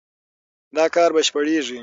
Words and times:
دا 0.75 0.85
کار 0.95 1.09
بشپړېږي. 1.15 1.79